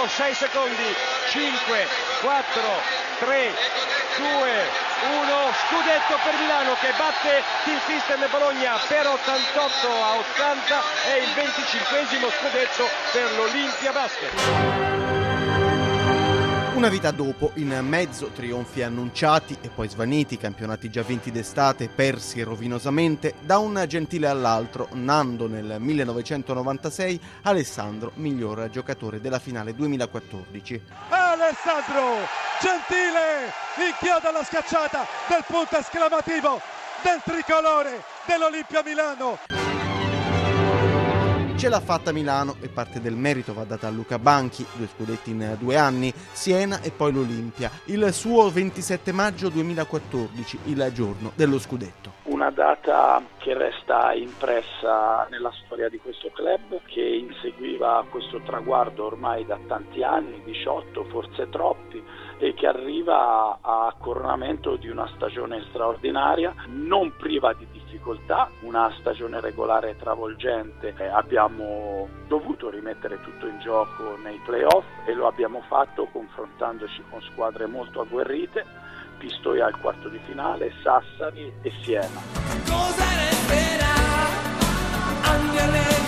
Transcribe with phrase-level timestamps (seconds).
[0.00, 0.96] mancano 6 secondi,
[1.28, 1.86] 5,
[2.20, 2.62] 4,
[3.18, 3.54] 3,
[4.16, 4.68] 2,
[5.10, 10.82] 1, scudetto per Milano che batte Team System Bologna per 88 a 80
[11.12, 15.19] e il 25 scudetto per l'Olimpia Basket.
[16.80, 22.40] Una vita dopo, in mezzo trionfi annunciati e poi svaniti, campionati già vinti d'estate, persi
[22.40, 30.82] rovinosamente, da un gentile all'altro, Nando nel 1996, Alessandro miglior giocatore della finale 2014.
[31.10, 32.26] Alessandro
[32.62, 33.52] Gentile
[33.86, 36.62] inchioda la schiacciata del punto esclamativo
[37.02, 39.59] del tricolore dell'Olimpia Milano.
[41.60, 45.32] Ce l'ha fatta Milano e parte del merito va data a Luca Banchi, due scudetti
[45.32, 47.70] in due anni, Siena e poi l'Olimpia.
[47.84, 52.12] Il suo 27 maggio 2014, il giorno dello scudetto.
[52.22, 59.44] Una data che resta impressa nella storia di questo club, che inseguiva questo traguardo ormai
[59.44, 62.02] da tanti anni, 18, forse troppi,
[62.38, 67.79] e che arriva a coronamento di una stagione straordinaria, non priva di difficoltà,
[68.60, 70.94] una stagione regolare travolgente.
[70.96, 77.20] Eh, abbiamo dovuto rimettere tutto in gioco nei playoff e lo abbiamo fatto confrontandoci con
[77.22, 78.64] squadre molto agguerrite,
[79.18, 82.20] Pistoia al quarto di finale, Sassari e Siena.
[82.66, 83.94] Cosa resterà?
[85.22, 85.99] Anni allegri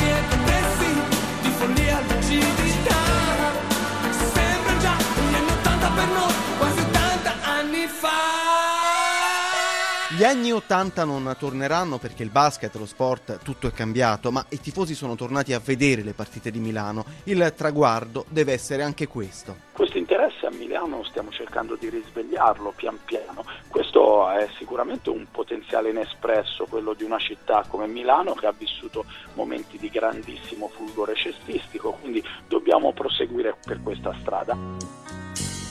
[10.22, 14.60] Gli anni 80 non torneranno perché il basket, lo sport, tutto è cambiato, ma i
[14.60, 17.04] tifosi sono tornati a vedere le partite di Milano.
[17.24, 19.56] Il traguardo deve essere anche questo.
[19.72, 23.44] Questo interesse a Milano stiamo cercando di risvegliarlo pian piano.
[23.66, 29.04] Questo è sicuramente un potenziale inespresso, quello di una città come Milano che ha vissuto
[29.34, 34.56] momenti di grandissimo fulgore cestistico, quindi dobbiamo proseguire per questa strada.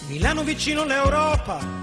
[0.10, 1.81] Milano vicino all'Europa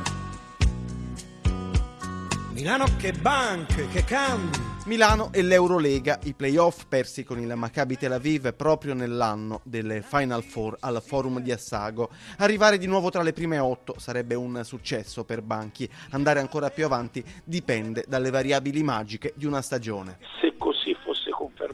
[2.58, 4.58] Milano che banche, che cambi.
[4.86, 10.42] Milano e l'Eurolega, i playoff persi con il Maccabi Tel Aviv proprio nell'anno delle Final
[10.42, 12.10] Four al Forum di Assago.
[12.38, 15.88] Arrivare di nuovo tra le prime otto sarebbe un successo per Banchi.
[16.10, 20.18] Andare ancora più avanti dipende dalle variabili magiche di una stagione.
[20.40, 20.56] Se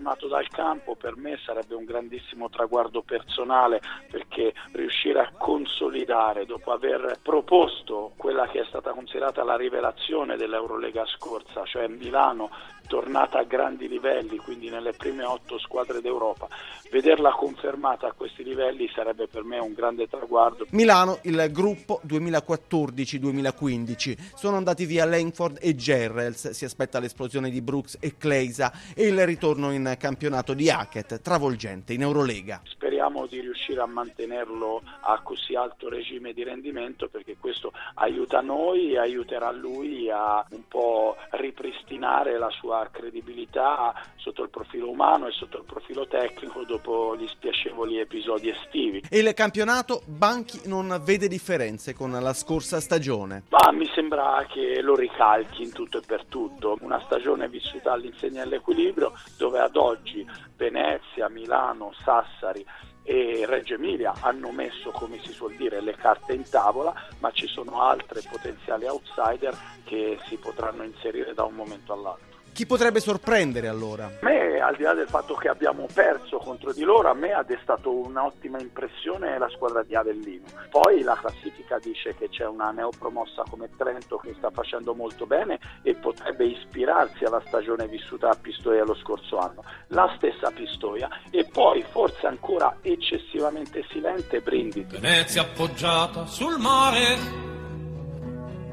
[0.05, 6.73] confermato dal campo, per me sarebbe un grandissimo traguardo personale perché riuscire a consolidare dopo
[6.73, 12.51] aver proposto quella che è stata considerata la rivelazione dell'Eurolega scorsa, cioè Milano
[12.87, 16.49] tornata a grandi livelli, quindi nelle prime otto squadre d'Europa,
[16.91, 20.67] vederla confermata a questi livelli sarebbe per me un grande traguardo.
[20.71, 27.99] Milano, il gruppo 2014-2015, sono andati via Langford e Gerrels, si aspetta l'esplosione di Brooks
[28.01, 32.63] e Kleisa e il ritorno in campionato di Hackett, travolgente in Eurolega.
[33.05, 38.93] Speriamo di riuscire a mantenerlo a così alto regime di rendimento perché questo aiuta noi
[38.93, 45.27] e aiuterà lui a un po' ripristinare la sua sua credibilità sotto il profilo umano
[45.27, 49.03] e sotto il profilo tecnico dopo gli spiacevoli episodi estivi.
[49.09, 53.45] E il campionato Banchi non vede differenze con la scorsa stagione?
[53.51, 56.79] Ma mi sembra che lo ricalchi in tutto e per tutto.
[56.81, 60.27] Una stagione vissuta all'insegna dell'equilibrio dove ad oggi
[60.57, 62.65] Venezia, Milano, Sassari
[63.05, 67.47] e Reggio Emilia hanno messo, come si suol dire, le carte in tavola, ma ci
[67.47, 69.55] sono altre potenziali outsider
[69.85, 72.34] che si potranno inserire da un momento all'altro.
[72.55, 74.05] Chi potrebbe sorprendere allora?
[74.05, 77.33] A me, al di là del fatto che abbiamo perso contro di loro, a me
[77.33, 80.45] ha destato un'ottima impressione la squadra di Avellino.
[80.71, 85.59] Poi la classifica dice che c'è una neopromossa come Trento che sta facendo molto bene
[85.83, 89.65] e potrebbe ispirarsi alla stagione vissuta a Pistoia lo scorso anno.
[89.89, 94.97] La stessa Pistoia e poi forse ancora eccessivamente silente Brindisi.
[94.97, 97.54] Venezia appoggiata sul mare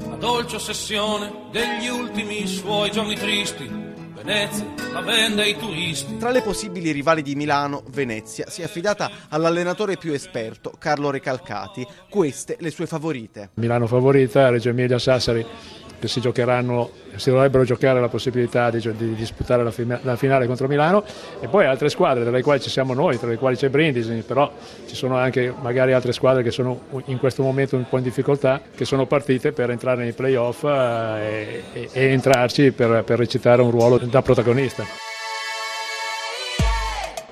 [0.09, 3.89] la dolce ossessione degli ultimi suoi giorni tristi.
[4.23, 6.17] Venezia la vende ai turisti.
[6.17, 11.85] Tra le possibili rivali di Milano, Venezia si è affidata all'allenatore più esperto, Carlo Recalcati.
[12.07, 13.49] Queste le sue favorite.
[13.55, 15.43] Milano favorita, Reggio Emilia Sassari
[16.01, 20.47] che si giocheranno, si dovrebbero giocare la possibilità di, di disputare la, fina, la, finale
[20.47, 21.03] contro Milano
[21.39, 24.23] e poi altre squadre tra le quali ci siamo noi, tra le quali c'è Brindisi,
[24.25, 24.51] però
[24.87, 28.59] ci sono anche magari altre squadre che sono in questo momento un po' in difficoltà,
[28.75, 33.69] che sono partite per entrare nei playoff eh, e, e, entrarci per, per recitare un
[33.69, 35.10] ruolo da protagonista.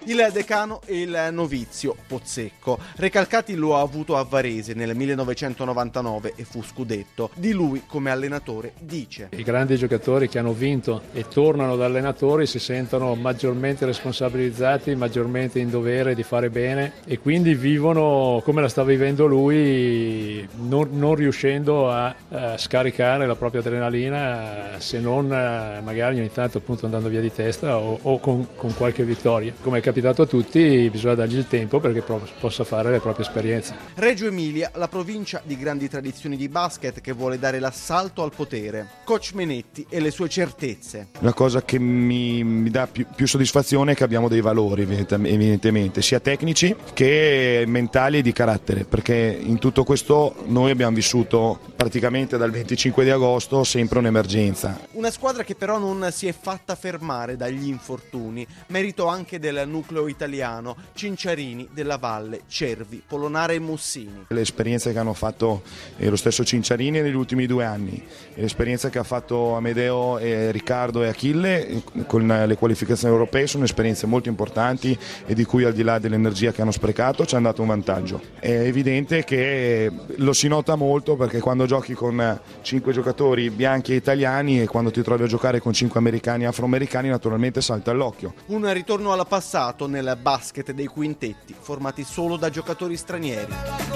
[0.05, 2.79] Il decano e il novizio Pozzecco.
[2.95, 7.29] Recalcati lo ha avuto a Varese nel 1999 e fu scudetto.
[7.35, 9.29] Di lui come allenatore dice.
[9.35, 15.59] I grandi giocatori che hanno vinto e tornano da allenatori si sentono maggiormente responsabilizzati, maggiormente
[15.59, 21.15] in dovere di fare bene e quindi vivono come la sta vivendo lui, non, non
[21.15, 27.09] riuscendo a, a, scaricare la propria adrenalina se non eh, magari ogni tanto appunto andando
[27.09, 29.53] via di testa o, o con, con, qualche vittoria.
[29.61, 32.03] Come capitato a tutti bisogna dargli il tempo perché
[32.39, 33.75] possa fare le proprie esperienze.
[33.95, 38.87] Reggio Emilia, la provincia di grandi tradizioni di basket che vuole dare l'assalto al potere.
[39.03, 41.07] Coach Menetti e le sue certezze.
[41.19, 46.03] La cosa che mi, mi dà più, più, soddisfazione è che abbiamo dei valori evidentemente,
[46.03, 52.37] sia tecnici che mentali e di carattere, perché in tutto questo noi abbiamo vissuto praticamente
[52.37, 54.79] dal 25 di agosto sempre un'emergenza.
[54.91, 60.07] Una squadra che però non si è fatta fermare dagli infortuni, merito anche del nucleo
[60.07, 64.25] italiano, Cinciarini, Della Valle, Cervi, Polonare e Mussini.
[64.27, 65.61] Le esperienze che hanno fatto
[65.97, 68.03] lo stesso Cinciarini negli ultimi due anni,
[68.35, 74.05] l'esperienza che ha fatto Amedeo, e Riccardo e Achille con le qualificazioni europee sono esperienze
[74.05, 77.61] molto importanti e di cui al di là dell'energia che hanno sprecato ci hanno dato
[77.61, 78.21] un vantaggio.
[78.39, 83.95] È evidente che lo si nota molto perché quando giochi con cinque giocatori bianchi e
[83.95, 88.33] italiani e quando ti trovi a giocare con cinque americani e afroamericani naturalmente salta all'occhio.
[88.47, 89.25] Un ritorno al
[89.69, 93.88] passato nel basket dei quintetti formati solo da giocatori stranieri.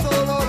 [0.00, 0.41] solo